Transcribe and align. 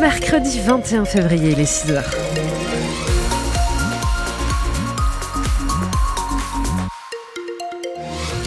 mercredi 0.00 0.60
21 0.60 1.04
février, 1.04 1.54
les 1.54 1.66
6 1.66 1.90
heures. 1.90 2.10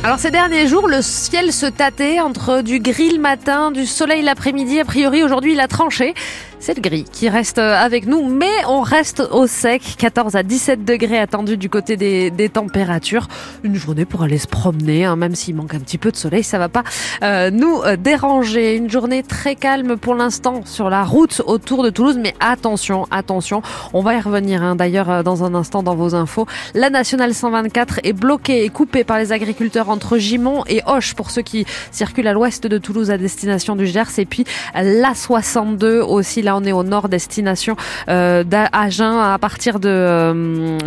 Alors 0.03 0.17
ces 0.17 0.31
derniers 0.31 0.67
jours, 0.67 0.87
le 0.87 1.03
ciel 1.03 1.53
se 1.53 1.67
tâtait 1.67 2.19
entre 2.19 2.61
du 2.61 2.79
gris 2.79 3.11
le 3.11 3.19
matin, 3.19 3.71
du 3.71 3.85
soleil 3.85 4.23
l'après-midi. 4.23 4.79
A 4.79 4.85
priori, 4.85 5.23
aujourd'hui, 5.23 5.53
il 5.53 5.59
a 5.59 5.67
tranché. 5.67 6.15
C'est 6.65 6.75
le 6.75 6.81
gris 6.81 7.03
qui 7.03 7.27
reste 7.27 7.57
avec 7.57 8.07
nous, 8.07 8.23
mais 8.25 8.63
on 8.69 8.79
reste 8.79 9.21
au 9.31 9.47
sec. 9.47 9.81
14 9.97 10.37
à 10.37 10.43
17 10.43 10.85
degrés 10.85 11.19
attendus 11.19 11.57
du 11.57 11.69
côté 11.69 11.97
des, 11.97 12.31
températures. 12.47 13.27
Une 13.65 13.75
journée 13.75 14.05
pour 14.05 14.23
aller 14.23 14.37
se 14.37 14.47
promener, 14.47 15.03
hein, 15.03 15.17
même 15.17 15.35
s'il 15.35 15.55
manque 15.55 15.73
un 15.73 15.81
petit 15.81 15.97
peu 15.97 16.09
de 16.09 16.15
soleil, 16.15 16.41
ça 16.41 16.59
va 16.59 16.69
pas 16.69 16.83
euh, 17.21 17.51
nous 17.51 17.81
euh, 17.81 17.97
déranger. 17.97 18.77
Une 18.77 18.89
journée 18.89 19.23
très 19.23 19.55
calme 19.55 19.97
pour 19.97 20.15
l'instant 20.15 20.61
sur 20.63 20.89
la 20.89 21.03
route 21.03 21.41
autour 21.47 21.83
de 21.83 21.89
Toulouse, 21.89 22.17
mais 22.17 22.33
attention, 22.39 23.07
attention, 23.11 23.61
on 23.91 24.01
va 24.01 24.13
y 24.13 24.21
revenir 24.21 24.63
hein, 24.63 24.77
d'ailleurs 24.77 25.09
euh, 25.09 25.21
dans 25.21 25.43
un 25.43 25.55
instant 25.55 25.83
dans 25.83 25.95
vos 25.95 26.15
infos. 26.15 26.47
La 26.75 26.89
nationale 26.89 27.33
124 27.33 27.99
est 28.05 28.13
bloquée 28.13 28.63
et 28.63 28.69
coupée 28.69 29.03
par 29.03 29.17
les 29.17 29.33
agriculteurs 29.33 29.89
entre 29.89 30.17
Gimont 30.17 30.63
et 30.67 30.81
Hoche 30.85 31.13
pour 31.13 31.29
ceux 31.29 31.41
qui 31.41 31.65
circulent 31.91 32.27
à 32.27 32.33
l'ouest 32.33 32.65
de 32.67 32.77
Toulouse 32.77 33.11
à 33.11 33.17
destination 33.17 33.75
du 33.75 33.85
Gers 33.85 34.17
et 34.17 34.25
puis 34.25 34.45
la 34.73 35.13
62 35.13 35.99
aussi 35.99 36.41
là 36.41 36.52
on 36.55 36.63
est 36.63 36.71
au 36.71 36.83
nord 36.83 37.09
destination 37.09 37.75
euh, 38.09 38.43
d'Agen 38.43 39.19
à 39.19 39.37
partir 39.39 39.79
de 39.79 39.89
euh, 39.89 40.77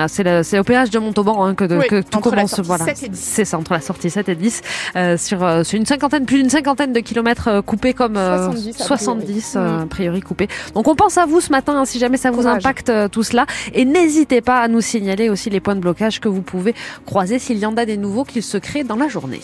c'est 0.43 0.59
au 0.59 0.65
péage 0.65 0.91
de 0.91 0.99
Montauban 0.99 1.45
hein, 1.45 1.55
que, 1.55 1.65
que 1.65 2.01
tout 2.03 2.21
commence 2.21 2.61
voilà. 2.61 2.87
c'est 3.13 3.45
ça 3.45 3.59
entre 3.59 3.73
la 3.73 3.81
sortie 3.81 4.11
7 4.11 4.29
et 4.29 4.35
10 4.35 4.63
euh, 4.97 5.17
sur, 5.17 5.45
euh, 5.45 5.65
sur 5.65 5.79
une 5.79 5.87
cinquantaine 5.87 6.25
plus 6.25 6.39
d'une 6.39 6.51
cinquantaine 6.51 6.93
de 6.93 7.01
kilomètres 7.01 7.63
coupés 7.65 7.95
comme 7.95 8.15
70, 8.15 8.77
70 8.77 9.57
a, 9.57 9.81
a 9.83 9.87
priori 9.87 10.21
coupés. 10.21 10.49
Donc 10.75 10.89
on 10.89 10.95
pense 10.95 11.19
à 11.19 11.27
vous 11.27 11.41
ce 11.41 11.51
matin 11.51 11.77
hein, 11.77 11.85
si 11.85 11.99
jamais 11.99 12.17
ça 12.17 12.31
vous 12.31 12.43
Courage. 12.43 12.65
impacte 12.65 12.93
tout 13.11 13.23
cela. 13.23 13.47
Et 13.75 13.85
n'hésitez 13.85 14.41
pas 14.41 14.61
à 14.61 14.69
nous 14.69 14.81
signaler 14.81 15.29
aussi 15.29 15.51
les 15.51 15.61
points 15.61 15.75
de 15.75 15.81
blocage 15.81 16.21
que 16.21 16.29
vous 16.29 16.43
pouvez 16.43 16.75
croiser 17.05 17.39
s'il 17.39 17.59
y 17.59 17.67
en 17.67 17.77
a 17.77 17.85
des 17.85 17.97
nouveaux 17.97 18.25
qui 18.25 18.43
se 18.43 18.59
créent 18.59 18.85
dans 18.85 18.97
la 18.97 19.09
journée. 19.09 19.41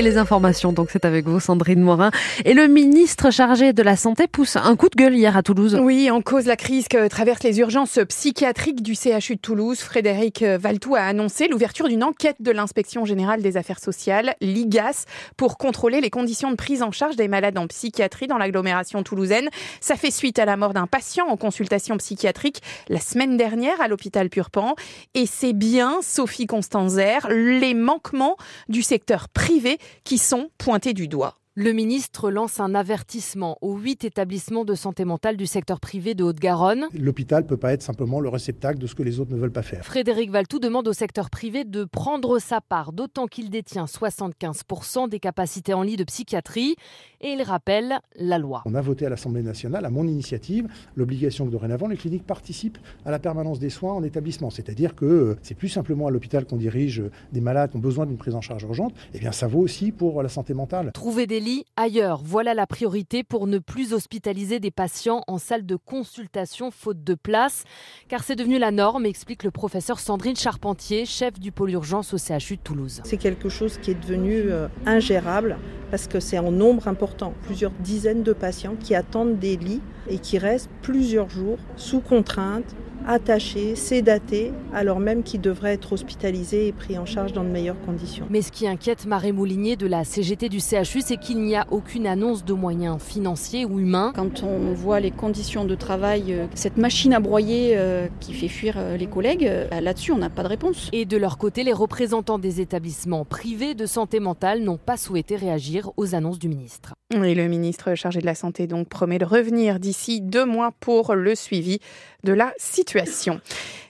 Et 0.00 0.02
les 0.02 0.16
informations, 0.16 0.72
donc 0.72 0.88
c'est 0.90 1.04
avec 1.04 1.28
vous 1.28 1.40
Sandrine 1.40 1.82
Morin. 1.82 2.10
Et 2.46 2.54
le 2.54 2.68
ministre 2.68 3.30
chargé 3.30 3.74
de 3.74 3.82
la 3.82 3.96
Santé 3.96 4.28
pousse 4.28 4.56
un 4.56 4.74
coup 4.74 4.88
de 4.88 4.96
gueule 4.96 5.14
hier 5.14 5.36
à 5.36 5.42
Toulouse. 5.42 5.78
Oui, 5.78 6.10
en 6.10 6.22
cause 6.22 6.46
la 6.46 6.56
crise 6.56 6.88
que 6.88 7.06
traversent 7.06 7.42
les 7.42 7.58
urgences 7.58 7.98
psychiatriques 8.08 8.82
du 8.82 8.94
CHU 8.94 9.34
de 9.34 9.40
Toulouse, 9.42 9.78
Frédéric 9.80 10.42
Valtou 10.42 10.94
a 10.94 11.02
annoncé 11.02 11.48
l'ouverture 11.48 11.86
d'une 11.86 12.02
enquête 12.02 12.36
de 12.40 12.50
l'inspection 12.50 13.04
générale 13.04 13.42
des 13.42 13.58
affaires 13.58 13.78
sociales, 13.78 14.36
l'IGAS, 14.40 15.04
pour 15.36 15.58
contrôler 15.58 16.00
les 16.00 16.08
conditions 16.08 16.50
de 16.50 16.56
prise 16.56 16.82
en 16.82 16.92
charge 16.92 17.16
des 17.16 17.28
malades 17.28 17.58
en 17.58 17.66
psychiatrie 17.66 18.26
dans 18.26 18.38
l'agglomération 18.38 19.02
toulousaine. 19.02 19.50
Ça 19.82 19.96
fait 19.96 20.10
suite 20.10 20.38
à 20.38 20.46
la 20.46 20.56
mort 20.56 20.72
d'un 20.72 20.86
patient 20.86 21.26
en 21.28 21.36
consultation 21.36 21.98
psychiatrique 21.98 22.62
la 22.88 23.00
semaine 23.00 23.36
dernière 23.36 23.78
à 23.82 23.88
l'hôpital 23.88 24.30
Purpan. 24.30 24.76
Et 25.12 25.26
c'est 25.26 25.52
bien, 25.52 25.98
Sophie 26.00 26.46
Constanzer, 26.46 27.28
les 27.28 27.74
manquements 27.74 28.38
du 28.70 28.82
secteur 28.82 29.28
privé 29.28 29.76
qui 30.04 30.18
sont 30.18 30.50
pointés 30.58 30.94
du 30.94 31.08
doigt. 31.08 31.39
Le 31.56 31.72
ministre 31.72 32.30
lance 32.30 32.60
un 32.60 32.76
avertissement 32.76 33.58
aux 33.60 33.76
huit 33.76 34.04
établissements 34.04 34.64
de 34.64 34.76
santé 34.76 35.04
mentale 35.04 35.36
du 35.36 35.46
secteur 35.46 35.80
privé 35.80 36.14
de 36.14 36.22
Haute-Garonne. 36.22 36.86
L'hôpital 36.96 37.42
ne 37.42 37.48
peut 37.48 37.56
pas 37.56 37.72
être 37.72 37.82
simplement 37.82 38.20
le 38.20 38.28
réceptacle 38.28 38.78
de 38.78 38.86
ce 38.86 38.94
que 38.94 39.02
les 39.02 39.18
autres 39.18 39.32
ne 39.32 39.36
veulent 39.36 39.50
pas 39.50 39.62
faire. 39.62 39.84
Frédéric 39.84 40.30
Valtou 40.30 40.60
demande 40.60 40.86
au 40.86 40.92
secteur 40.92 41.28
privé 41.28 41.64
de 41.64 41.82
prendre 41.82 42.38
sa 42.38 42.60
part, 42.60 42.92
d'autant 42.92 43.26
qu'il 43.26 43.50
détient 43.50 43.86
75% 43.86 45.08
des 45.08 45.18
capacités 45.18 45.74
en 45.74 45.82
lit 45.82 45.96
de 45.96 46.04
psychiatrie. 46.04 46.76
Et 47.20 47.32
il 47.32 47.42
rappelle 47.42 47.98
la 48.14 48.38
loi. 48.38 48.62
On 48.64 48.76
a 48.76 48.80
voté 48.80 49.04
à 49.04 49.10
l'Assemblée 49.10 49.42
nationale, 49.42 49.84
à 49.84 49.90
mon 49.90 50.06
initiative, 50.06 50.68
l'obligation 50.94 51.46
que 51.46 51.50
dorénavant 51.50 51.88
les 51.88 51.96
cliniques 51.96 52.26
participent 52.26 52.78
à 53.04 53.10
la 53.10 53.18
permanence 53.18 53.58
des 53.58 53.70
soins 53.70 53.92
en 53.92 54.04
établissement. 54.04 54.50
C'est-à-dire 54.50 54.94
que 54.94 55.36
c'est 55.42 55.56
plus 55.56 55.68
simplement 55.68 56.06
à 56.06 56.10
l'hôpital 56.12 56.46
qu'on 56.46 56.56
dirige 56.56 57.02
des 57.32 57.40
malades 57.40 57.72
qui 57.72 57.76
ont 57.76 57.80
besoin 57.80 58.06
d'une 58.06 58.18
prise 58.18 58.36
en 58.36 58.40
charge 58.40 58.62
urgente. 58.62 58.94
Eh 59.14 59.18
bien, 59.18 59.32
ça 59.32 59.48
vaut 59.48 59.60
aussi 59.60 59.90
pour 59.90 60.22
la 60.22 60.28
santé 60.28 60.54
mentale. 60.54 60.92
Trouver 60.92 61.26
des 61.26 61.39
lits 61.40 61.64
ailleurs. 61.76 62.20
Voilà 62.22 62.54
la 62.54 62.66
priorité 62.66 63.24
pour 63.24 63.48
ne 63.48 63.58
plus 63.58 63.92
hospitaliser 63.92 64.60
des 64.60 64.70
patients 64.70 65.22
en 65.26 65.38
salle 65.38 65.66
de 65.66 65.74
consultation 65.74 66.70
faute 66.70 67.02
de 67.02 67.14
place. 67.14 67.64
Car 68.08 68.22
c'est 68.22 68.36
devenu 68.36 68.58
la 68.58 68.70
norme, 68.70 69.06
explique 69.06 69.42
le 69.42 69.50
professeur 69.50 69.98
Sandrine 69.98 70.36
Charpentier, 70.36 71.06
chef 71.06 71.40
du 71.40 71.50
pôle 71.50 71.72
urgence 71.72 72.14
au 72.14 72.18
CHU 72.18 72.56
de 72.56 72.62
Toulouse. 72.62 73.00
C'est 73.04 73.16
quelque 73.16 73.48
chose 73.48 73.78
qui 73.78 73.90
est 73.90 74.00
devenu 74.00 74.34
euh, 74.34 74.68
ingérable 74.86 75.58
parce 75.90 76.06
que 76.06 76.20
c'est 76.20 76.38
en 76.38 76.52
nombre 76.52 76.86
important. 76.86 77.34
Plusieurs 77.42 77.72
dizaines 77.72 78.22
de 78.22 78.32
patients 78.32 78.76
qui 78.78 78.94
attendent 78.94 79.38
des 79.38 79.56
lits 79.56 79.82
et 80.08 80.18
qui 80.18 80.38
restent 80.38 80.70
plusieurs 80.82 81.28
jours 81.28 81.58
sous 81.76 82.00
contrainte 82.00 82.76
attachés, 83.06 83.76
sédatés, 83.76 84.52
alors 84.72 85.00
même 85.00 85.22
qu'ils 85.22 85.40
devraient 85.40 85.72
être 85.72 85.92
hospitalisés 85.92 86.68
et 86.68 86.72
pris 86.72 86.98
en 86.98 87.06
charge 87.06 87.32
dans 87.32 87.44
de 87.44 87.48
meilleures 87.48 87.80
conditions. 87.86 88.26
Mais 88.30 88.42
ce 88.42 88.52
qui 88.52 88.66
inquiète 88.66 89.06
Marie 89.06 89.32
Moulinier 89.32 89.76
de 89.76 89.86
la 89.86 90.04
CGT 90.04 90.48
du 90.48 90.60
CHU, 90.60 91.00
c'est 91.00 91.16
qu'il 91.16 91.40
n'y 91.42 91.56
a 91.56 91.66
aucune 91.70 92.06
annonce 92.06 92.44
de 92.44 92.52
moyens 92.52 93.00
financiers 93.00 93.64
ou 93.64 93.80
humains. 93.80 94.12
Quand 94.14 94.42
on 94.42 94.72
voit 94.72 95.00
les 95.00 95.10
conditions 95.10 95.64
de 95.64 95.74
travail, 95.74 96.36
cette 96.54 96.76
machine 96.76 97.14
à 97.14 97.20
broyer 97.20 97.78
qui 98.20 98.32
fait 98.32 98.48
fuir 98.48 98.76
les 98.98 99.06
collègues, 99.06 99.50
là-dessus, 99.70 100.12
on 100.12 100.18
n'a 100.18 100.30
pas 100.30 100.42
de 100.42 100.48
réponse. 100.48 100.88
Et 100.92 101.04
de 101.04 101.16
leur 101.16 101.38
côté, 101.38 101.64
les 101.64 101.72
représentants 101.72 102.38
des 102.38 102.60
établissements 102.60 103.24
privés 103.24 103.74
de 103.74 103.86
santé 103.86 104.20
mentale 104.20 104.62
n'ont 104.62 104.78
pas 104.78 104.96
souhaité 104.96 105.36
réagir 105.36 105.90
aux 105.96 106.14
annonces 106.14 106.38
du 106.38 106.48
ministre. 106.48 106.94
Et 107.12 107.34
le 107.34 107.48
ministre 107.48 107.96
chargé 107.96 108.20
de 108.20 108.26
la 108.26 108.36
Santé 108.36 108.68
donc 108.68 108.88
promet 108.88 109.18
de 109.18 109.24
revenir 109.24 109.80
d'ici 109.80 110.20
deux 110.20 110.44
mois 110.44 110.70
pour 110.78 111.16
le 111.16 111.34
suivi 111.34 111.80
de 112.22 112.32
la 112.32 112.52
situation. 112.56 113.40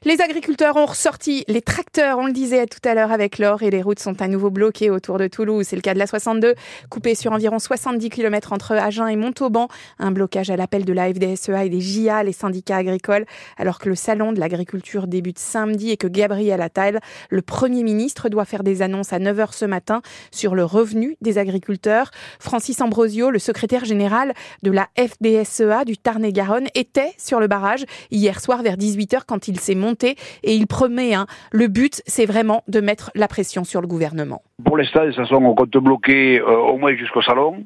Les 0.05 0.23
agriculteurs 0.23 0.77
ont 0.77 0.87
ressorti 0.87 1.45
les 1.47 1.61
tracteurs, 1.61 2.19
on 2.19 2.25
le 2.25 2.33
disait 2.33 2.67
tout 2.67 2.81
à 2.89 2.95
l'heure 2.95 3.13
avec 3.13 3.39
l'or, 3.39 3.63
et 3.63 3.69
les 3.69 3.83
routes 3.83 3.99
sont 3.99 4.23
à 4.23 4.29
nouveau 4.29 4.49
bloquées 4.49 4.89
autour 4.89 5.19
de 5.19 5.27
Toulouse. 5.27 5.67
C'est 5.69 5.77
le 5.77 5.83
cas 5.83 5.93
de 5.93 5.99
la 5.99 6.07
62, 6.07 6.55
coupée 6.89 7.15
sur 7.15 7.33
environ 7.33 7.59
70 7.59 8.09
km 8.09 8.55
entre 8.55 8.73
Agen 8.77 9.09
et 9.09 9.17
Montauban. 9.17 9.69
Un 9.99 10.11
blocage 10.11 10.49
à 10.49 10.57
l'appel 10.57 10.87
de 10.87 10.95
la 10.95 11.13
FDSEA 11.13 11.67
et 11.67 11.69
des 11.69 11.83
JA, 11.83 12.23
les 12.23 12.33
syndicats 12.33 12.79
agricoles, 12.79 13.27
alors 13.59 13.79
que 13.79 13.91
le 13.91 13.95
salon 13.95 14.33
de 14.33 14.41
l'agriculture 14.41 15.07
débute 15.07 15.39
samedi 15.39 15.91
et 15.91 15.99
que 15.99 16.07
Gabriel 16.07 16.63
Attal, 16.63 17.01
le 17.29 17.43
Premier 17.43 17.83
ministre, 17.83 18.31
doit 18.31 18.47
faire 18.47 18.63
des 18.63 18.81
annonces 18.81 19.13
à 19.13 19.19
9h 19.19 19.53
ce 19.53 19.67
matin 19.67 20.01
sur 20.31 20.55
le 20.55 20.65
revenu 20.65 21.19
des 21.21 21.37
agriculteurs. 21.37 22.11
Francis 22.39 22.81
Le 23.11 23.39
secrétaire 23.39 23.85
général 23.85 24.33
de 24.63 24.71
la 24.71 24.89
FDSEA 24.97 25.85
du 25.85 25.97
Tarn-et-Garonne, 25.97 26.69
était 26.75 27.13
sur 27.19 27.41
le 27.41 27.49
barrage 27.49 27.85
hier 28.11 28.41
soir 28.41 28.63
vers 28.63 28.77
18h 28.77 29.23
quand 29.27 29.49
il 29.49 29.59
s'est 29.59 29.75
monté 29.75 30.17
et 30.43 30.55
il 30.55 30.67
promet, 30.67 31.15
hein, 31.15 31.27
le 31.53 31.67
but 31.67 32.03
c'est 32.07 32.27
vraiment 32.27 32.63
de 32.69 32.81
mettre 32.81 33.11
la 33.15 33.29
pression 33.29 33.65
sur 33.65 33.81
le 33.81 33.87
gouvernement. 33.87 34.43
Pour 34.65 34.77
l'instant, 34.77 35.05
toute 35.07 35.17
façon, 35.17 35.37
on 35.37 35.55
compte 35.55 35.71
bloquer 35.71 36.41
euh, 36.41 36.57
au 36.57 36.77
moins 36.77 36.95
jusqu'au 36.95 37.23
salon 37.23 37.65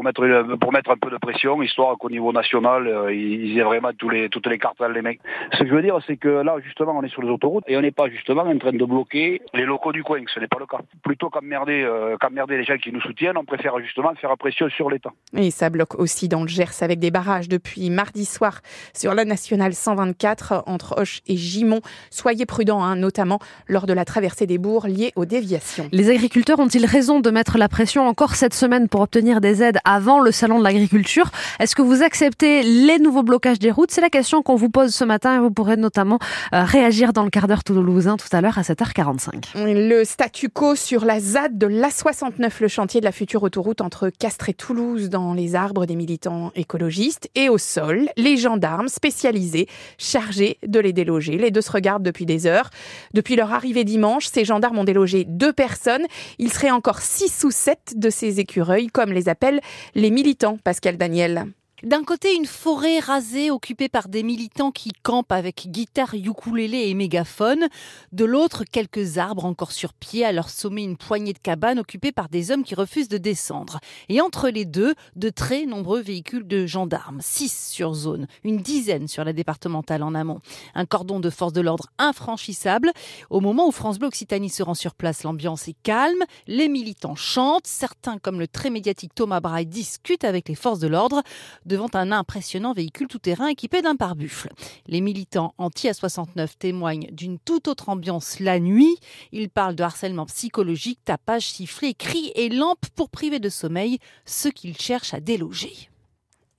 pour 0.00 0.04
mettre 0.04 0.56
pour 0.56 0.72
mettre 0.72 0.90
un 0.90 0.96
peu 0.96 1.10
de 1.10 1.18
pression, 1.18 1.60
histoire 1.62 1.98
qu'au 1.98 2.08
niveau 2.08 2.32
national, 2.32 2.86
euh, 2.86 3.12
ils 3.12 3.58
aient 3.58 3.62
vraiment 3.62 3.90
tous 3.96 4.08
les, 4.08 4.30
toutes 4.30 4.46
les 4.46 4.58
cartes 4.58 4.78
dans 4.78 4.88
les 4.88 5.02
mains. 5.02 5.14
Ce 5.52 5.58
que 5.58 5.68
je 5.68 5.74
veux 5.74 5.82
dire, 5.82 5.98
c'est 6.06 6.16
que 6.16 6.28
là, 6.28 6.56
justement, 6.64 6.96
on 6.96 7.02
est 7.02 7.10
sur 7.10 7.22
les 7.22 7.28
autoroutes 7.28 7.64
et 7.68 7.76
on 7.76 7.82
n'est 7.82 7.90
pas 7.90 8.08
justement 8.08 8.42
en 8.42 8.58
train 8.58 8.72
de 8.72 8.84
bloquer 8.84 9.42
les 9.52 9.64
locaux 9.64 9.92
du 9.92 10.02
coin. 10.02 10.20
Ce 10.32 10.40
n'est 10.40 10.46
pas 10.46 10.58
le 10.58 10.64
cas. 10.64 10.78
Plutôt 11.02 11.28
qu'emmerder 11.28 11.82
euh, 11.82 12.16
qu'emmerder 12.18 12.56
les 12.56 12.64
gens 12.64 12.78
qui 12.78 12.92
nous 12.92 13.00
soutiennent, 13.02 13.36
on 13.36 13.44
préfère 13.44 13.78
justement 13.80 14.14
faire 14.14 14.34
pression 14.38 14.70
sur 14.70 14.88
l'État. 14.88 15.10
Et 15.36 15.50
ça 15.50 15.68
bloque 15.68 15.98
aussi 15.98 16.28
dans 16.28 16.42
le 16.42 16.48
Gers 16.48 16.82
avec 16.82 16.98
des 16.98 17.10
barrages 17.10 17.48
depuis 17.48 17.90
mardi 17.90 18.24
soir 18.24 18.60
sur 18.94 19.14
la 19.14 19.26
nationale 19.26 19.74
124 19.74 20.64
entre 20.66 20.98
Hoche 20.98 21.20
et 21.26 21.34
Gimont. 21.34 21.82
Soyez 22.10 22.46
prudents, 22.46 22.82
hein, 22.82 22.96
notamment 22.96 23.38
lors 23.68 23.86
de 23.86 23.92
la 23.92 24.06
traversée 24.06 24.46
des 24.46 24.56
bourgs 24.56 24.86
liées 24.86 25.12
aux 25.16 25.26
déviations. 25.26 25.88
Les 25.92 26.08
agriculteurs 26.08 26.58
ont-ils 26.58 26.86
raison 26.86 27.20
de 27.20 27.30
mettre 27.30 27.58
la 27.58 27.68
pression 27.68 28.06
encore 28.06 28.34
cette 28.34 28.54
semaine 28.54 28.88
pour 28.88 29.02
obtenir 29.02 29.42
des 29.42 29.62
aides 29.62 29.78
avant 29.90 30.20
le 30.20 30.30
salon 30.30 30.60
de 30.60 30.64
l'agriculture. 30.64 31.30
Est-ce 31.58 31.74
que 31.74 31.82
vous 31.82 32.02
acceptez 32.02 32.62
les 32.62 33.00
nouveaux 33.00 33.24
blocages 33.24 33.58
des 33.58 33.72
routes? 33.72 33.90
C'est 33.90 34.00
la 34.00 34.08
question 34.08 34.40
qu'on 34.40 34.54
vous 34.54 34.70
pose 34.70 34.94
ce 34.94 35.04
matin 35.04 35.36
et 35.36 35.38
vous 35.40 35.50
pourrez 35.50 35.76
notamment 35.76 36.20
euh, 36.54 36.62
réagir 36.62 37.12
dans 37.12 37.24
le 37.24 37.30
quart 37.30 37.48
d'heure 37.48 37.64
toulousain 37.64 38.16
tout 38.16 38.28
à 38.30 38.40
l'heure 38.40 38.56
à 38.56 38.62
7h45. 38.62 39.56
Le 39.56 40.04
statu 40.04 40.48
quo 40.48 40.76
sur 40.76 41.04
la 41.04 41.18
ZAD 41.18 41.58
de 41.58 41.66
l'A69, 41.66 42.50
le 42.60 42.68
chantier 42.68 43.00
de 43.00 43.04
la 43.04 43.10
future 43.10 43.42
autoroute 43.42 43.80
entre 43.80 44.10
Castres 44.10 44.48
et 44.48 44.54
Toulouse 44.54 45.08
dans 45.08 45.34
les 45.34 45.56
arbres 45.56 45.86
des 45.86 45.96
militants 45.96 46.52
écologistes 46.54 47.28
et 47.34 47.48
au 47.48 47.58
sol, 47.58 48.08
les 48.16 48.36
gendarmes 48.36 48.88
spécialisés 48.88 49.66
chargés 49.98 50.58
de 50.64 50.78
les 50.78 50.92
déloger. 50.92 51.36
Les 51.36 51.50
deux 51.50 51.62
se 51.62 51.72
regardent 51.72 52.04
depuis 52.04 52.26
des 52.26 52.46
heures. 52.46 52.70
Depuis 53.12 53.34
leur 53.34 53.52
arrivée 53.52 53.82
dimanche, 53.82 54.26
ces 54.26 54.44
gendarmes 54.44 54.78
ont 54.78 54.84
délogé 54.84 55.24
deux 55.24 55.52
personnes. 55.52 56.06
Il 56.38 56.52
serait 56.52 56.70
encore 56.70 57.00
six 57.00 57.42
ou 57.42 57.50
sept 57.50 57.94
de 57.96 58.08
ces 58.08 58.38
écureuils, 58.38 58.86
comme 58.86 59.10
les 59.12 59.28
appellent 59.28 59.60
les 59.94 60.10
militants, 60.10 60.58
Pascal 60.62 60.96
Daniel 60.96 61.52
D'un 61.82 62.04
côté, 62.04 62.34
une 62.34 62.44
forêt 62.44 62.98
rasée 62.98 63.50
occupée 63.50 63.88
par 63.88 64.08
des 64.08 64.22
militants 64.22 64.70
qui 64.70 64.92
campent 65.02 65.32
avec 65.32 65.66
guitare, 65.68 66.14
ukulélé 66.14 66.88
et 66.88 66.94
mégaphone. 66.94 67.68
De 68.12 68.26
l'autre, 68.26 68.64
quelques 68.70 69.16
arbres 69.16 69.46
encore 69.46 69.72
sur 69.72 69.94
pied, 69.94 70.26
à 70.26 70.32
leur 70.32 70.50
sommet 70.50 70.84
une 70.84 70.98
poignée 70.98 71.32
de 71.32 71.38
cabanes 71.38 71.78
occupées 71.78 72.12
par 72.12 72.28
des 72.28 72.50
hommes 72.50 72.64
qui 72.64 72.74
refusent 72.74 73.08
de 73.08 73.16
descendre. 73.16 73.80
Et 74.10 74.20
entre 74.20 74.50
les 74.50 74.66
deux, 74.66 74.94
de 75.16 75.30
très 75.30 75.64
nombreux 75.64 76.02
véhicules 76.02 76.46
de 76.46 76.66
gendarmes. 76.66 77.20
Six 77.22 77.70
sur 77.70 77.94
zone, 77.94 78.26
une 78.44 78.58
dizaine 78.58 79.08
sur 79.08 79.24
la 79.24 79.32
départementale 79.32 80.02
en 80.02 80.14
amont. 80.14 80.40
Un 80.74 80.84
cordon 80.84 81.18
de 81.18 81.30
force 81.30 81.54
de 81.54 81.62
l'ordre 81.62 81.86
infranchissable. 81.96 82.92
Au 83.30 83.40
moment 83.40 83.66
où 83.66 83.72
France 83.72 83.98
Bleu 83.98 84.08
Occitanie 84.08 84.50
se 84.50 84.62
rend 84.62 84.74
sur 84.74 84.94
place, 84.94 85.22
l'ambiance 85.22 85.66
est 85.66 85.76
calme. 85.82 86.24
Les 86.46 86.68
militants 86.68 87.16
chantent. 87.16 87.66
Certains, 87.66 88.18
comme 88.18 88.38
le 88.38 88.48
très 88.48 88.68
médiatique 88.68 89.14
Thomas 89.14 89.40
Braille, 89.40 89.64
discutent 89.64 90.24
avec 90.24 90.46
les 90.50 90.54
forces 90.54 90.80
de 90.80 90.88
l'ordre 90.88 91.22
devant 91.70 91.88
un 91.94 92.10
impressionnant 92.10 92.72
véhicule 92.72 93.06
tout-terrain 93.06 93.46
équipé 93.46 93.80
d'un 93.80 93.94
pare-buffle. 93.94 94.48
Les 94.88 95.00
militants 95.00 95.54
anti-A69 95.56 96.48
témoignent 96.58 97.08
d'une 97.12 97.38
toute 97.38 97.68
autre 97.68 97.88
ambiance 97.88 98.40
la 98.40 98.58
nuit. 98.58 98.96
Ils 99.30 99.48
parlent 99.48 99.76
de 99.76 99.84
harcèlement 99.84 100.26
psychologique, 100.26 100.98
tapage, 101.04 101.48
sifflet, 101.48 101.94
cris 101.94 102.32
et 102.34 102.48
lampes 102.48 102.86
pour 102.96 103.08
priver 103.08 103.38
de 103.38 103.48
sommeil 103.48 103.98
ceux 104.26 104.50
qu'ils 104.50 104.76
cherchent 104.76 105.14
à 105.14 105.20
déloger. 105.20 105.89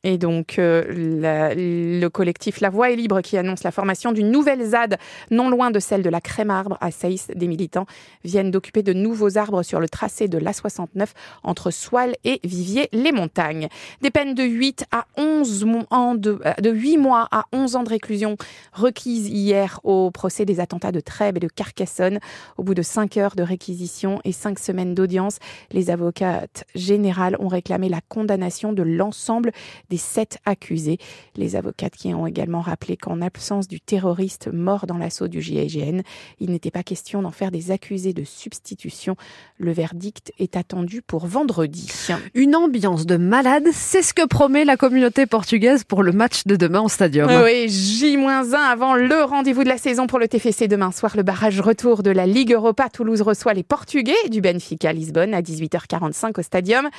Et 0.03 0.18
donc, 0.18 0.57
euh, 0.57 0.83
la, 1.21 1.53
le 1.53 2.07
collectif 2.07 2.59
La 2.59 2.71
Voix 2.71 2.89
est 2.89 2.95
libre 2.95 3.21
qui 3.21 3.38
annonce 3.38 3.63
la 3.63 3.69
formation 3.69 4.12
d'une 4.12 4.31
nouvelle 4.31 4.63
ZAD 4.63 4.98
non 5.30 5.50
loin 5.50 5.69
de 5.69 5.80
celle 5.80 6.01
de 6.01 6.09
la 6.09 6.21
Crème 6.21 6.50
Arbre 6.50 6.77
à 6.81 6.89
Saïs. 6.89 7.27
Des 7.36 7.48
militants 7.48 7.86
viennent 8.24 8.50
d'occuper 8.50 8.81
de 8.81 8.94
nouveaux 8.94 9.38
arbres 9.38 9.62
sur 9.62 9.80
le 9.80 9.88
tracé 9.88 10.27
de 10.27 10.39
l'A69 10.39 11.09
entre 11.44 11.69
Soile 11.69 12.15
et 12.24 12.39
Vivier-les-Montagnes. 12.44 13.68
Des 14.01 14.09
peines 14.09 14.33
de 14.33 14.44
8 14.44 14.86
à 14.92 15.06
11 15.18 15.65
ans 15.92 16.15
de, 16.15 16.39
euh, 16.45 16.54
de 16.59 16.71
8 16.71 16.97
mois 16.97 17.27
à 17.30 17.45
11 17.54 17.75
ans 17.75 17.83
de 17.83 17.89
réclusion 17.89 18.38
requises 18.74 19.27
hier 19.27 19.80
au 19.83 20.09
procès 20.09 20.45
des 20.45 20.59
attentats 20.59 20.92
de 20.92 21.00
Trèbes 21.00 21.38
et 21.38 21.42
de 21.42 21.47
Carcassonne. 21.47 22.19
Au 22.57 22.63
bout 22.63 22.74
de 22.74 22.81
5 22.81 23.18
heures 23.18 23.36
de 23.36 23.44
réquisition 23.44 24.19
et 24.24 24.31
5 24.31 24.57
semaines 24.57 24.95
d'audience, 24.95 25.38
les 25.71 25.92
avocates 25.92 26.65
générales 26.74 27.36
ont 27.39 27.47
réclamé 27.47 27.88
la 27.88 28.01
condamnation 28.09 28.74
de 28.74 28.81
l'ensemble 28.81 29.51
des 29.91 29.97
sept 29.97 30.39
accusés. 30.45 30.97
Les 31.35 31.55
avocates 31.55 31.95
qui 31.95 32.13
ont 32.13 32.25
également 32.25 32.61
rappelé 32.61 32.95
qu'en 32.95 33.21
absence 33.21 33.67
du 33.67 33.81
terroriste 33.81 34.47
mort 34.51 34.88
dans 34.88 34.97
l'assaut 34.97 35.27
du 35.27 35.41
GIGN, 35.41 36.01
il 36.39 36.49
n'était 36.49 36.71
pas 36.71 36.81
question 36.81 37.21
d'en 37.21 37.31
faire 37.31 37.51
des 37.51 37.71
accusés 37.71 38.13
de 38.13 38.23
substitution. 38.23 39.17
Le 39.57 39.73
verdict 39.73 40.31
est 40.39 40.55
attendu 40.55 41.01
pour 41.01 41.27
vendredi. 41.27 41.91
Une 42.33 42.55
ambiance 42.55 43.05
de 43.05 43.17
malade, 43.17 43.65
c'est 43.73 44.01
ce 44.01 44.13
que 44.13 44.25
promet 44.25 44.63
la 44.63 44.77
communauté 44.77 45.25
portugaise 45.25 45.83
pour 45.83 46.03
le 46.03 46.13
match 46.13 46.45
de 46.45 46.55
demain 46.55 46.81
au 46.81 46.89
stadium. 46.89 47.29
Oui, 47.44 47.67
J-1 47.67 48.55
avant 48.55 48.95
le 48.95 49.23
rendez-vous 49.23 49.63
de 49.63 49.69
la 49.69 49.77
saison 49.77 50.07
pour 50.07 50.19
le 50.19 50.29
TFC 50.29 50.69
demain 50.69 50.91
soir. 50.91 51.17
Le 51.17 51.23
barrage 51.23 51.59
retour 51.59 52.01
de 52.01 52.11
la 52.11 52.25
Ligue 52.25 52.53
Europa. 52.53 52.89
Toulouse 52.89 53.21
reçoit 53.21 53.53
les 53.53 53.63
Portugais 53.63 54.29
du 54.29 54.39
Benfica 54.39 54.94
Lisbonne 54.94 55.33
à 55.33 55.41
18h45 55.41 56.39
au 56.39 56.41
stadium 56.41 56.89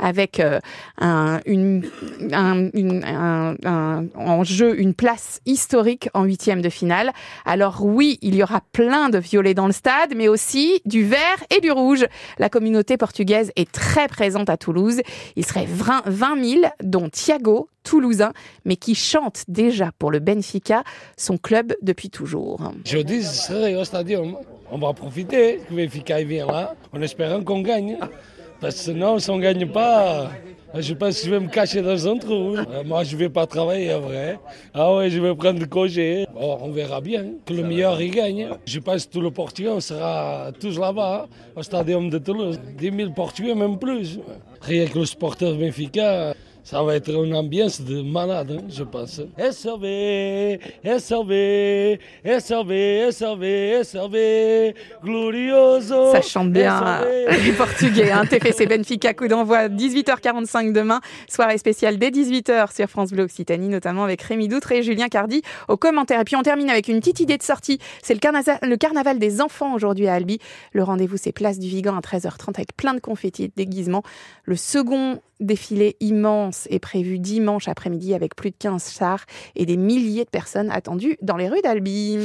avec 0.00 0.40
euh, 0.40 0.58
un, 0.98 1.40
une, 1.46 1.84
un, 2.32 2.39
un, 2.40 4.06
en 4.16 4.44
jeu 4.44 4.78
une 4.80 4.94
place 4.94 5.40
historique 5.46 6.08
en 6.14 6.24
huitième 6.24 6.62
de 6.62 6.68
finale. 6.68 7.12
Alors 7.44 7.84
oui, 7.84 8.18
il 8.22 8.34
y 8.34 8.42
aura 8.42 8.62
plein 8.72 9.08
de 9.08 9.18
violets 9.18 9.54
dans 9.54 9.66
le 9.66 9.72
stade, 9.72 10.14
mais 10.16 10.28
aussi 10.28 10.80
du 10.84 11.04
vert 11.04 11.18
et 11.54 11.60
du 11.60 11.70
rouge. 11.70 12.06
La 12.38 12.48
communauté 12.48 12.96
portugaise 12.96 13.52
est 13.56 13.70
très 13.70 14.08
présente 14.08 14.50
à 14.50 14.56
Toulouse. 14.56 15.00
Il 15.36 15.44
serait 15.44 15.66
20, 15.66 16.02
20 16.06 16.44
000, 16.44 16.62
dont 16.82 17.08
Thiago, 17.08 17.68
toulousain, 17.82 18.32
mais 18.64 18.76
qui 18.76 18.94
chante 18.94 19.44
déjà 19.48 19.90
pour 19.98 20.10
le 20.10 20.18
Benfica, 20.18 20.84
son 21.16 21.38
club 21.38 21.74
depuis 21.82 22.10
toujours. 22.10 22.72
Je 22.84 22.98
serai 23.22 23.76
au 23.76 23.84
stadium. 23.84 24.36
On 24.70 24.78
va 24.78 24.92
profiter 24.92 25.60
que 25.68 25.74
Benfica 25.74 26.22
vient 26.22 26.46
là, 26.46 26.74
en 26.92 27.00
espérant 27.02 27.42
qu'on 27.42 27.62
gagne. 27.62 27.98
Parce 28.60 28.76
que 28.76 28.80
sinon, 28.82 29.18
si 29.18 29.30
on 29.30 29.38
ne 29.38 29.42
gagne 29.42 29.66
pas, 29.66 30.30
je 30.74 30.94
pense 30.94 31.18
que 31.18 31.26
je 31.26 31.30
vais 31.30 31.40
me 31.40 31.48
cacher 31.48 31.82
dans 31.82 32.08
un 32.08 32.16
trou. 32.16 32.56
Moi, 32.84 33.04
je 33.04 33.14
ne 33.14 33.20
vais 33.20 33.28
pas 33.28 33.46
travailler, 33.46 33.94
vrai. 33.94 34.38
Ah 34.72 34.94
ouais, 34.94 35.10
je 35.10 35.18
vais 35.18 35.34
prendre 35.34 35.58
le 35.58 35.66
congé. 35.66 36.26
Bon, 36.32 36.58
on 36.62 36.70
verra 36.70 37.00
bien. 37.00 37.24
Que 37.44 37.54
le 37.54 37.64
meilleur, 37.64 38.00
il 38.00 38.10
gagne. 38.10 38.48
Je 38.66 38.78
pense 38.78 39.06
que 39.06 39.12
tout 39.12 39.20
le 39.20 39.30
Portugais 39.30 39.80
sera 39.80 40.50
tous 40.58 40.78
là-bas, 40.78 41.28
au 41.56 41.62
stadium 41.62 42.08
de 42.10 42.18
Toulouse. 42.18 42.60
10 42.78 42.96
000 42.96 43.10
Portugais, 43.12 43.54
même 43.54 43.78
plus. 43.78 44.18
Rien 44.60 44.86
que 44.86 44.98
le 44.98 45.06
sporteur 45.06 45.54
Benfica. 45.54 46.34
Ça 46.70 46.84
va 46.84 46.94
être 46.94 47.10
une 47.10 47.34
ambiance 47.34 47.80
de 47.80 48.00
malade, 48.00 48.52
hein, 48.52 48.64
je 48.68 48.84
pense. 48.84 49.20
SRV, 49.36 50.60
SRV, 50.84 51.98
SRV, 52.24 53.10
SRV, 53.10 53.82
SRV, 53.82 54.74
glorioso. 55.02 56.12
Ça 56.12 56.22
chante 56.22 56.52
bien 56.52 56.78
SRV. 56.78 57.44
les 57.44 57.52
Portugais. 57.54 58.12
Hein. 58.12 58.24
TFC 58.24 58.66
Benfica, 58.68 59.14
coup 59.14 59.26
d'envoi 59.26 59.68
18h45 59.68 60.72
demain. 60.72 61.00
Soirée 61.28 61.58
spéciale 61.58 61.98
dès 61.98 62.10
18h 62.10 62.72
sur 62.72 62.86
France 62.86 63.10
Bleu 63.10 63.24
Occitanie, 63.24 63.66
notamment 63.66 64.04
avec 64.04 64.22
Rémi 64.22 64.46
Doutre 64.46 64.70
et 64.70 64.84
Julien 64.84 65.08
Cardi 65.08 65.42
au 65.66 65.76
commentaire. 65.76 66.20
Et 66.20 66.24
puis 66.24 66.36
on 66.36 66.42
termine 66.42 66.70
avec 66.70 66.86
une 66.86 67.00
petite 67.00 67.18
idée 67.18 67.36
de 67.36 67.42
sortie. 67.42 67.80
C'est 68.00 68.14
le, 68.14 68.20
carnaval, 68.20 68.60
le 68.62 68.76
carnaval 68.76 69.18
des 69.18 69.40
enfants 69.40 69.74
aujourd'hui 69.74 70.06
à 70.06 70.14
Albi. 70.14 70.38
Le 70.72 70.84
rendez-vous, 70.84 71.16
c'est 71.16 71.32
place 71.32 71.58
du 71.58 71.66
Vigan 71.66 71.96
à 71.96 72.00
13h30 72.00 72.50
avec 72.54 72.76
plein 72.76 72.94
de 72.94 73.00
confettis 73.00 73.42
et 73.42 73.48
de 73.48 73.54
déguisements. 73.56 74.04
Le 74.44 74.54
second 74.54 75.18
défilé 75.40 75.96
immense 76.00 76.66
est 76.70 76.78
prévu 76.78 77.18
dimanche 77.18 77.68
après-midi 77.68 78.14
avec 78.14 78.36
plus 78.36 78.50
de 78.50 78.56
15 78.58 78.94
chars 78.96 79.24
et 79.56 79.66
des 79.66 79.76
milliers 79.76 80.24
de 80.24 80.30
personnes 80.30 80.70
attendues 80.70 81.16
dans 81.22 81.36
les 81.36 81.48
rues 81.48 81.62
d'Albi. 81.62 82.18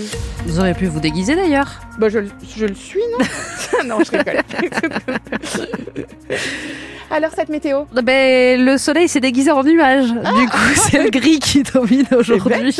Vous 0.45 0.59
auriez 0.59 0.73
pu 0.73 0.85
vous 0.85 0.99
déguiser 0.99 1.35
d'ailleurs. 1.35 1.81
Bah 1.99 2.09
je, 2.09 2.19
je, 2.55 2.65
le 2.65 2.75
suis, 2.75 3.01
non? 3.11 3.25
Non, 3.85 3.97
je 4.03 4.11
rigole. 4.11 4.41
Alors 7.15 7.31
cette 7.33 7.47
météo? 7.47 7.83
Ben, 8.03 8.59
Le 8.59 8.77
soleil 8.77 9.07
s'est 9.07 9.21
déguisé 9.21 9.49
en 9.49 9.63
nuage. 9.63 10.13
Ah 10.23 10.33
du 10.33 10.47
coup, 10.47 10.57
c'est 10.75 11.01
le 11.01 11.09
gris 11.09 11.39
qui 11.39 11.63
domine 11.63 12.05
aujourd'hui. 12.11 12.75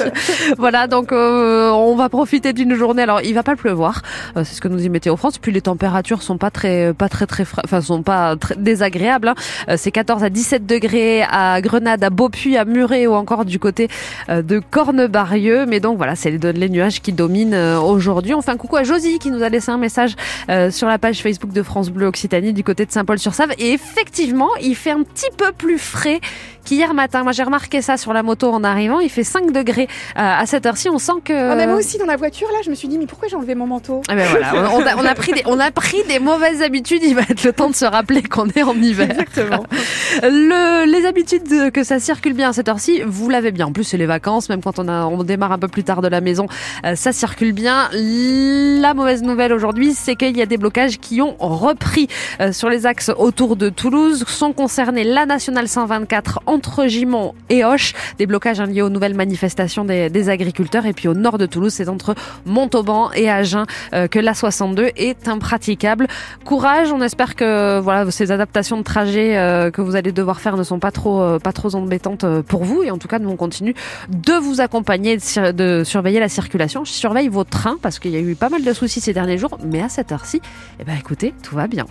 Voilà, 0.57 0.87
donc 0.87 1.13
euh, 1.13 1.69
on 1.69 1.95
va 1.95 2.09
profiter 2.09 2.51
d'une 2.51 2.75
journée. 2.75 3.03
Alors, 3.03 3.21
il 3.21 3.33
va 3.33 3.43
pas 3.43 3.55
pleuvoir, 3.55 4.01
euh, 4.35 4.43
c'est 4.43 4.55
ce 4.55 4.59
que 4.59 4.67
nous 4.67 4.75
dit 4.75 4.89
Météo 4.89 5.15
France. 5.15 5.37
Puis 5.37 5.53
les 5.53 5.61
températures 5.61 6.21
sont 6.21 6.37
pas 6.37 6.51
très, 6.51 6.93
pas 6.93 7.07
très, 7.07 7.27
très, 7.27 7.45
enfin 7.63 7.79
sont 7.79 8.03
pas 8.03 8.35
très 8.35 8.57
désagréables. 8.57 9.29
Hein. 9.29 9.35
Euh, 9.69 9.75
c'est 9.77 9.91
14 9.91 10.24
à 10.25 10.29
17 10.29 10.65
degrés 10.65 11.23
à 11.23 11.61
Grenade, 11.61 12.03
à 12.03 12.09
Beaupuy, 12.09 12.57
à 12.57 12.65
Muret 12.65 13.05
ou 13.07 13.13
encore 13.13 13.45
du 13.45 13.59
côté 13.59 13.87
euh, 14.29 14.41
de 14.41 14.59
Cornebarieux. 14.59 15.65
Mais 15.67 15.79
donc 15.79 15.97
voilà, 15.97 16.15
c'est 16.15 16.31
les, 16.31 16.69
nuages 16.69 17.01
qui 17.01 17.13
dominent 17.13 17.53
euh, 17.53 17.79
aujourd'hui. 17.79 18.33
Enfin, 18.33 18.57
coucou 18.57 18.75
à 18.77 18.83
Josie 18.83 19.19
qui 19.19 19.29
nous 19.29 19.43
a 19.43 19.49
laissé 19.49 19.69
un 19.71 19.77
message 19.77 20.15
euh, 20.49 20.71
sur 20.71 20.87
la 20.87 20.97
page 20.97 21.21
Facebook 21.21 21.53
de 21.53 21.61
France 21.61 21.89
Bleu 21.91 22.07
Occitanie 22.07 22.53
du 22.53 22.63
côté 22.63 22.85
de 22.85 22.91
Saint-Paul-sur-Save. 22.91 23.51
Et 23.59 23.71
effectivement, 23.71 24.49
il 24.61 24.75
fait 24.75 24.91
un 24.91 25.03
petit 25.03 25.29
peu 25.37 25.51
plus 25.51 25.77
frais 25.77 26.19
qu'hier 26.65 26.95
matin. 26.95 27.21
Moi, 27.21 27.31
j'ai 27.31 27.43
remarqué 27.43 27.83
ça 27.83 27.97
sur 27.97 28.11
la 28.11 28.23
moto 28.23 28.49
en 28.49 28.63
arrivant. 28.63 28.99
Il 28.99 29.09
fait 29.09 29.23
5 29.23 29.51
degrés 29.51 29.87
à 30.15 30.43
cette 30.47 30.65
heure-ci. 30.65 30.89
On 30.89 30.97
sent 30.97 31.21
que. 31.23 31.51
Ah, 31.51 31.55
mais 31.55 31.67
moi 31.67 31.75
aussi, 31.75 31.99
dans 31.99 32.07
la 32.07 32.15
voiture, 32.15 32.47
là, 32.51 32.59
je 32.65 32.71
me 32.71 32.75
suis 32.75 32.87
dit, 32.87 32.97
mais 32.97 33.05
pourquoi 33.05 33.27
j'ai 33.27 33.35
enlevé 33.35 33.53
mon 33.53 33.67
manteau? 33.67 34.01
Ah 34.07 34.15
ben 34.15 34.27
voilà, 34.29 34.53
on, 34.73 34.81
a, 34.81 34.95
on, 34.95 35.05
a, 35.05 35.13
pris 35.13 35.33
des, 35.33 35.43
on 35.45 35.59
a 35.59 35.69
pris 35.69 36.01
des 36.07 36.17
mauvaises 36.17 36.63
habitudes. 36.63 37.01
Il 37.03 37.13
va 37.13 37.21
être 37.21 37.43
le 37.43 37.53
temps 37.53 37.69
de 37.69 37.75
se 37.75 37.85
rappeler 37.85 38.23
qu'on 38.23 38.49
est 38.49 38.63
en 38.63 38.75
hiver. 38.75 39.11
Exactement. 39.11 39.65
Le, 40.23 40.85
les 40.85 41.05
habitudes 41.05 41.71
que 41.71 41.83
ça 41.83 41.99
circule 41.99 42.33
bien 42.33 42.49
à 42.49 42.53
cette 42.53 42.69
heure-ci, 42.69 43.01
vous 43.05 43.29
l'avez 43.29 43.51
bien. 43.51 43.67
En 43.67 43.71
plus, 43.71 43.83
c'est 43.83 43.97
les 43.97 44.05
vacances, 44.05 44.49
même 44.49 44.61
quand 44.61 44.79
on, 44.79 45.23
démarre 45.23 45.51
un 45.51 45.57
peu 45.57 45.67
plus 45.67 45.83
tard 45.83 46.01
de 46.01 46.07
la 46.07 46.21
maison, 46.21 46.47
euh, 46.85 46.95
ça 46.95 47.11
circule 47.11 47.51
bien. 47.51 47.89
La 47.91 48.93
mauvaise 48.93 49.23
nouvelle 49.23 49.51
aujourd'hui, 49.51 49.93
c'est 49.93 50.15
qu'il 50.15 50.37
y 50.37 50.41
a 50.41 50.45
des 50.45 50.57
blocages 50.57 50.99
qui 50.99 51.21
ont 51.21 51.35
repris 51.39 52.07
euh, 52.39 52.51
sur 52.51 52.69
les 52.69 52.85
axes 52.85 53.11
autour 53.17 53.55
de 53.55 53.69
Toulouse. 53.69 54.23
Sont 54.27 54.53
concernés 54.53 55.03
la 55.03 55.25
nationale 55.25 55.67
124 55.67 56.41
entre 56.45 56.85
Gimont 56.87 57.33
et 57.49 57.65
Hoche. 57.65 57.93
Des 58.17 58.25
blocages 58.25 58.61
liés 58.61 58.81
aux 58.81 58.89
nouvelles 58.89 59.15
manifestations 59.15 59.85
des, 59.85 60.29
agriculteurs. 60.29 60.85
Et 60.85 60.93
puis 60.93 61.07
au 61.07 61.13
nord 61.13 61.37
de 61.37 61.45
Toulouse, 61.45 61.73
c'est 61.73 61.89
entre 61.89 62.15
Montauban 62.45 63.11
et 63.13 63.29
Agen 63.29 63.65
euh, 63.93 64.07
que 64.07 64.19
la 64.19 64.33
62 64.33 64.91
est 64.95 65.27
impraticable. 65.27 66.07
Courage, 66.45 66.91
on 66.91 67.01
espère 67.01 67.35
que 67.35 67.79
voilà 67.79 68.09
ces 68.11 68.31
adaptations 68.31 68.77
de 68.77 68.83
trajet 68.83 69.71
que 69.73 69.81
vous 69.81 69.95
allez 69.95 70.04
devoir 70.11 70.39
faire 70.39 70.57
ne 70.57 70.63
sont 70.63 70.79
pas 70.79 70.91
trop 70.91 71.21
euh, 71.21 71.39
pas 71.39 71.53
trop 71.53 71.75
embêtantes 71.75 72.25
pour 72.41 72.63
vous. 72.63 72.83
Et 72.83 72.91
en 72.91 72.97
tout 72.97 73.07
cas, 73.07 73.19
nous 73.19 73.29
on 73.29 73.35
continue 73.35 73.73
de 74.09 74.33
vous 74.33 74.61
accompagner, 74.61 75.17
de, 75.17 75.51
de 75.51 75.83
surveiller 75.83 76.19
la 76.19 76.29
circulation. 76.29 76.85
Je 76.85 76.91
surveille 76.91 77.27
vos 77.27 77.43
trains 77.43 77.77
parce 77.81 77.99
qu'il 77.99 78.11
y 78.11 78.17
a 78.17 78.19
eu 78.19 78.35
pas 78.35 78.49
mal 78.49 78.63
de 78.63 78.73
soucis 78.73 79.01
ces 79.01 79.13
derniers 79.13 79.37
jours. 79.37 79.57
Mais 79.65 79.81
à 79.81 79.89
cette 79.89 80.11
heure-ci, 80.11 80.41
eh 80.79 80.83
ben 80.83 80.95
écoutez, 80.97 81.33
tout 81.43 81.55
va 81.55 81.67
bien. 81.67 81.85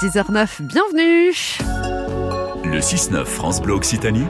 6h09, 0.00 0.62
bienvenue 0.62 1.32
Le 2.64 2.80
6-9 2.80 3.24
France 3.26 3.60
Bleu 3.60 3.74
Occitanie, 3.74 4.26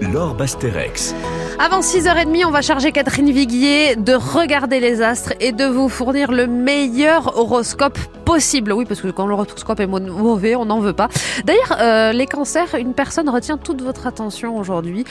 Laure 0.00 0.34
Basterex. 0.34 1.14
Avant 1.60 1.80
6h30, 1.80 2.46
on 2.46 2.52
va 2.52 2.62
charger 2.62 2.92
Catherine 2.92 3.32
Viguier 3.32 3.96
de 3.96 4.12
regarder 4.12 4.78
les 4.78 5.02
astres 5.02 5.32
et 5.40 5.50
de 5.50 5.64
vous 5.64 5.88
fournir 5.88 6.30
le 6.30 6.46
meilleur 6.46 7.36
horoscope 7.36 7.98
possible. 8.24 8.72
Oui, 8.72 8.84
parce 8.84 9.00
que 9.00 9.08
quand 9.08 9.26
le 9.26 9.34
rotoscope 9.34 9.80
est 9.80 9.88
mauvais, 9.88 10.54
on 10.54 10.66
n'en 10.66 10.78
veut 10.78 10.92
pas. 10.92 11.08
D'ailleurs, 11.44 11.76
euh, 11.80 12.12
les 12.12 12.26
cancers, 12.26 12.76
une 12.76 12.94
personne 12.94 13.28
retient 13.28 13.58
toute 13.58 13.82
votre 13.82 14.06
attention 14.06 14.56
aujourd'hui. 14.56 15.04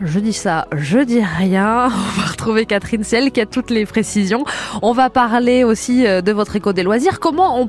Je 0.00 0.18
dis 0.18 0.32
ça, 0.32 0.66
je 0.72 1.00
dis 1.00 1.22
rien. 1.22 1.90
On 2.16 2.20
va 2.20 2.26
retrouver 2.30 2.64
Catherine 2.64 3.04
Ciel 3.04 3.30
qui 3.30 3.40
a 3.42 3.44
toutes 3.44 3.68
les 3.68 3.84
précisions. 3.84 4.44
On 4.80 4.92
va 4.92 5.10
parler 5.10 5.62
aussi 5.62 6.06
euh, 6.06 6.22
de 6.22 6.32
votre 6.32 6.56
éco 6.56 6.72
des 6.72 6.82
loisirs. 6.82 7.20
Comment 7.20 7.60
on 7.60 7.66